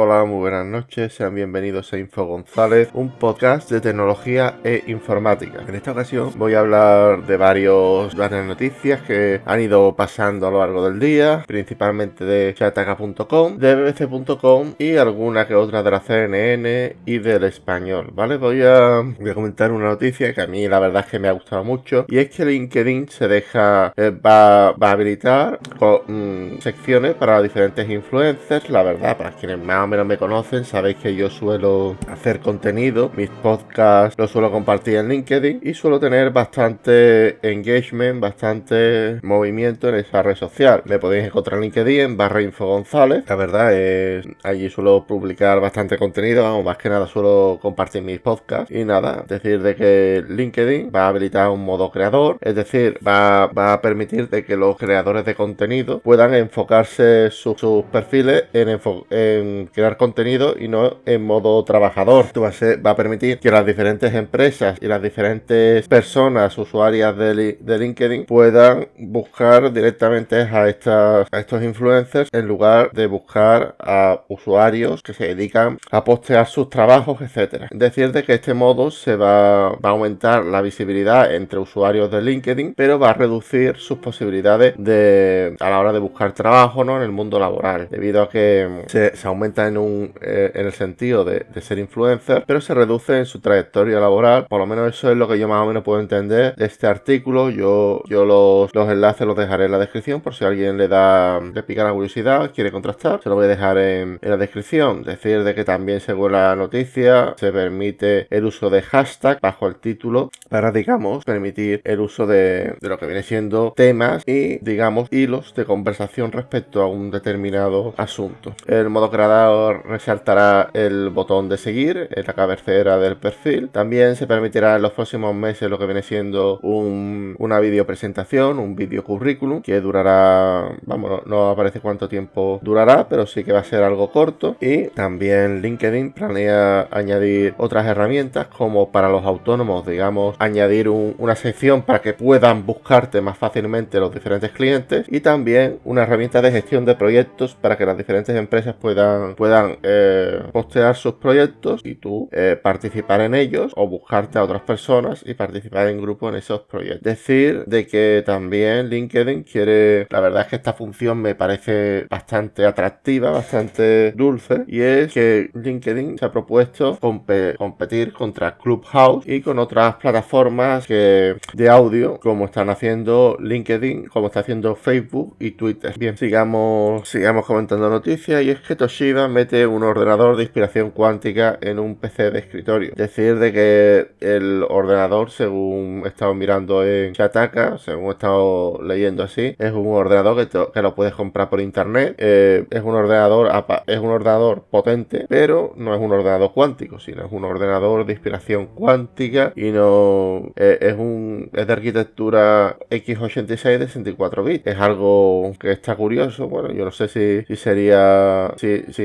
[0.00, 5.64] Hola, muy buenas noches, sean bienvenidos a Info González, un podcast de tecnología e informática.
[5.66, 10.52] En esta ocasión voy a hablar de varios, varias noticias que han ido pasando a
[10.52, 15.98] lo largo del día, principalmente de chataca.com, de bbc.com y alguna que otra de la
[15.98, 18.36] CNN y del español, ¿vale?
[18.36, 19.02] Voy a,
[19.34, 22.18] comentar una noticia que a mí la verdad es que me ha gustado mucho y
[22.18, 25.58] es que LinkedIn se deja, eh, va, a habilitar
[26.06, 31.14] mm, secciones para diferentes influencers, la verdad, para quienes más menos me conocen, sabéis que
[31.14, 37.38] yo suelo hacer contenido, mis podcasts los suelo compartir en LinkedIn y suelo tener bastante
[37.42, 40.82] engagement, bastante movimiento en esa red social.
[40.84, 43.24] Me podéis encontrar en LinkedIn barra info González.
[43.28, 48.20] La verdad es, allí suelo publicar bastante contenido, vamos, más que nada suelo compartir mis
[48.20, 52.98] podcasts y nada, decir de que LinkedIn va a habilitar un modo creador, es decir,
[53.06, 58.80] va, a permitir de que los creadores de contenido puedan enfocarse sus perfiles en,
[59.10, 62.24] en crear contenido y no en modo trabajador.
[62.24, 68.24] Esto va a, permitir que las diferentes empresas y las diferentes personas, usuarias de, LinkedIn,
[68.24, 75.78] puedan buscar directamente a, estos influencers en lugar de buscar a usuarios que se dedican
[75.92, 77.68] a postear sus trabajos, etcétera.
[77.70, 82.74] Decir, de que este modo se va, a aumentar la visibilidad entre usuarios de LinkedIn,
[82.74, 86.96] pero va a reducir sus posibilidades de a la hora de buscar trabajo ¿no?
[86.96, 91.24] en el mundo laboral, debido a que se aumenta en, un, eh, en el sentido
[91.24, 94.46] de, ser influencer, pero se reduce en su trayectoria laboral.
[94.48, 96.86] Por lo menos eso es lo que yo más o menos puedo entender de este
[96.86, 97.50] artículo.
[97.50, 101.40] Yo, yo los, los enlaces los dejaré en la descripción por si alguien le da,
[101.40, 103.20] le pica la curiosidad, quiere contrastar.
[103.22, 105.02] Se lo voy a dejar en, la descripción.
[105.02, 109.76] Decir de que también según la noticia se permite el uso de hashtag bajo el
[109.76, 115.08] título para, digamos, permitir el uso de, de lo que viene siendo temas y, digamos,
[115.10, 118.54] hilos de conversación respecto a un determinado asunto.
[118.66, 119.47] El modo creador
[119.84, 123.68] resaltará el botón de seguir en la cabecera del perfil.
[123.70, 128.76] También se permitirá en los próximos meses lo que viene siendo una video presentación, un
[128.76, 133.64] video currículum que durará, vamos, no, aparece cuánto tiempo durará, pero sí que va a
[133.64, 134.56] ser algo corto.
[134.60, 141.82] Y también LinkedIn planea añadir otras herramientas como para los autónomos, digamos, añadir una sección
[141.82, 146.84] para que puedan buscarte más fácilmente los diferentes clientes y también una herramienta de gestión
[146.84, 152.28] de proyectos para que las diferentes empresas puedan puedan eh, postear sus proyectos y tú
[152.32, 156.62] eh, participar en ellos o buscarte a otras personas y participar en grupo en esos
[156.62, 157.02] proyectos.
[157.02, 162.66] Decir de que también LinkedIn quiere, la verdad es que esta función me parece bastante
[162.66, 169.60] atractiva, bastante dulce y es que LinkedIn se ha propuesto competir contra Clubhouse y con
[169.60, 175.94] otras plataformas de audio como están haciendo LinkedIn, como está haciendo Facebook y Twitter.
[175.96, 181.58] Bien, sigamos, sigamos comentando noticias y es que Toshiba mete un ordenador de inspiración cuántica
[181.60, 182.92] en un PC de escritorio.
[182.96, 189.22] Decir de que el ordenador, según he estado mirando en Chataka, según he estado leyendo
[189.22, 192.14] así, es un ordenador que, lo puedes comprar por internet.
[192.18, 193.50] Eh, es un ordenador
[193.86, 198.12] es un ordenador potente, pero no es un ordenador cuántico, sino es un ordenador de
[198.12, 204.66] inspiración cuántica y no eh, es un es de arquitectura x86 de 64 bits.
[204.66, 206.48] Es algo que está curioso.
[206.48, 209.02] Bueno, yo no sé si, si sería si, si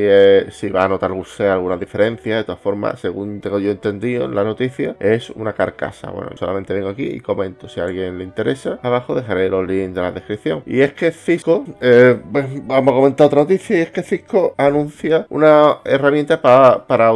[0.51, 2.38] si va a notar usted alguna diferencia.
[2.38, 6.12] De todas formas, según tengo yo entendido en la noticia, es una carcasa.
[6.12, 7.68] Bueno, solamente vengo aquí y comento.
[7.68, 10.63] Si a alguien le interesa, abajo dejaré los links de la descripción.
[10.66, 14.53] Y es que Cisco, eh, pues, vamos a comentar otra noticia, y es que Cisco
[14.57, 17.12] anuncia una herramienta para, para,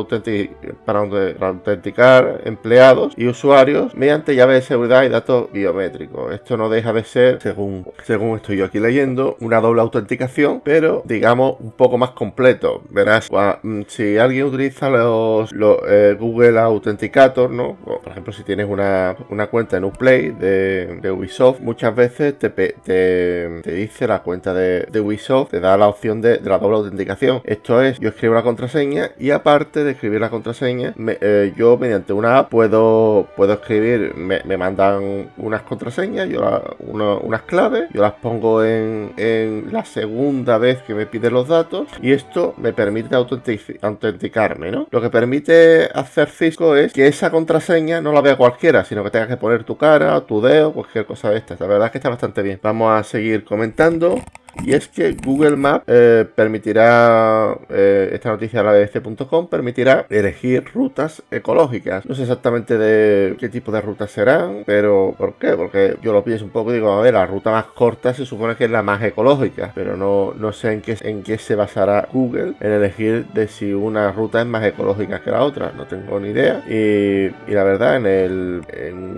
[0.85, 6.34] para autenticar empleados y usuarios mediante llave de seguridad y datos biométricos.
[6.34, 11.03] Esto no deja de ser, según, según estoy yo aquí leyendo, una doble autenticación, pero
[11.06, 15.51] digamos un poco más completo verás, mm, si alguien utiliza los,
[15.87, 17.77] eh, Google Authenticator, ¿no?
[17.83, 19.15] por ejemplo, si tienes una,
[19.49, 25.51] cuenta en Uplay de, de Ubisoft, muchas veces te, te, dice la cuenta de, Ubisoft,
[25.51, 27.41] te da la opción de, la doble autenticación.
[27.43, 32.13] Esto es, yo escribo la contraseña y aparte de escribir la contraseña, eh, yo mediante
[32.13, 36.41] una app puedo, puedo escribir, me, mandan unas contraseñas, yo
[36.79, 41.87] unas claves, yo las pongo en, en la segunda vez que me pide los datos
[42.01, 44.88] y esto me permite autenticarme, ¿no?
[44.91, 49.09] Lo que permite hacer Cisco es que esa contraseña no la vea cualquiera, sino que
[49.09, 51.59] tenga que poner tu cara, tu dedo, cualquier cosa de estas.
[51.59, 52.59] La verdad es que está bastante bien.
[52.62, 54.22] Vamos a seguir comentando.
[54.63, 60.65] Y es que Google Maps eh, permitirá, eh, esta noticia de la BBC.com, permitirá elegir
[60.73, 62.05] rutas ecológicas.
[62.05, 65.55] No sé exactamente de qué tipo de rutas serán, pero ¿por qué?
[65.55, 68.25] Porque yo lo pienso un poco y digo, a ver, la ruta más corta se
[68.25, 71.55] supone que es la más ecológica, pero no, no sé en qué, en qué se
[71.55, 75.71] basará Google en elegir de si una ruta es más ecológica que la otra.
[75.75, 76.63] No tengo ni idea.
[76.67, 78.61] Y, la verdad, en, el,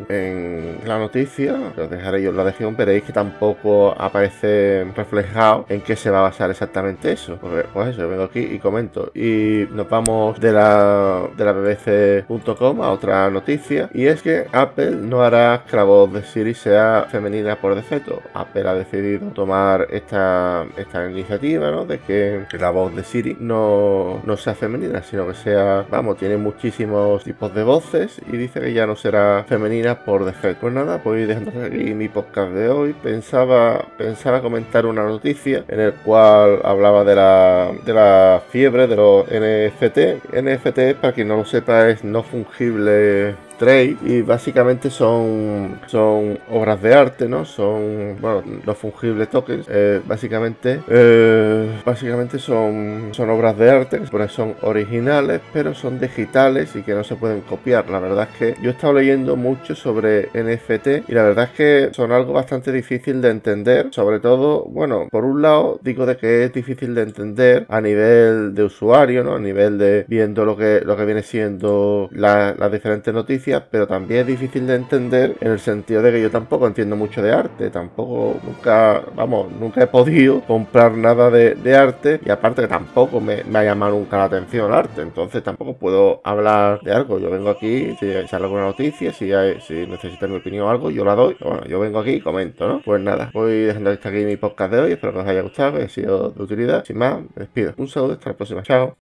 [0.10, 5.29] en, la noticia, os dejaré yo en la descripción, veréis que tampoco aparece reflejado
[5.70, 7.38] en qué se va a basar exactamente eso.
[7.38, 9.12] Pues, pues eso, vengo aquí y comento.
[9.14, 13.90] Y nos vamos de la, de la bbc.com a otra noticia.
[13.94, 18.22] Y es que Apple no hará que la voz de Siri sea femenina por defecto.
[18.34, 21.86] Apple ha decidido tomar esta, esta iniciativa, ¿no?
[21.86, 26.38] De que, la voz de Siri no, no sea femenina, sino que sea, vamos, tiene
[26.38, 30.62] muchísimos tipos de voces y dice que ya no será femenina por defecto.
[30.62, 32.94] Pues nada, pues dejando aquí mi podcast de hoy.
[32.94, 38.96] Pensaba, pensaba comentar una noticia en el cual hablaba de la, de la fiebre de
[38.96, 40.34] los NFT.
[40.34, 46.82] NFT, para quien no lo sepa, es no fungible trade y básicamente son, son obras
[46.82, 47.46] de arte, ¿no?
[47.46, 49.68] Son, bueno, no fungibles tokens.
[49.70, 56.76] Eh, básicamente, eh, básicamente son, son obras de arte, que son originales, pero son digitales
[56.76, 57.90] y que no se pueden copiar.
[57.90, 61.52] La verdad es que yo he estado leyendo mucho sobre NFT y la verdad es
[61.52, 63.88] que son algo bastante difícil de entender.
[63.92, 68.56] Sobre todo, bueno, por un lado digo de que es difícil de entender a nivel
[68.56, 69.36] de usuario, ¿no?
[69.36, 74.22] A nivel de viendo lo que, lo que viene siendo las diferentes noticias pero también
[74.22, 77.70] es difícil de entender en el sentido de que yo tampoco entiendo mucho de arte,
[77.70, 83.44] tampoco, nunca, vamos, nunca he podido comprar nada de, arte y aparte que tampoco me,
[83.54, 87.20] ha llamado nunca la atención el arte, entonces tampoco puedo hablar de algo.
[87.20, 90.90] Yo vengo aquí, si sale alguna noticia, si, hay, si necesitan mi opinión o algo,
[90.92, 91.38] yo la doy.
[91.40, 92.82] Bueno, yo vengo aquí y comento, ¿no?
[92.84, 95.74] Pues nada, voy dejando hasta aquí mi podcast de hoy, espero que os haya gustado,
[95.74, 96.84] que haya sido de utilidad.
[96.86, 97.74] Sin más, me despido.
[97.78, 98.64] Un saludo, hasta la próxima.
[98.64, 98.94] Chao.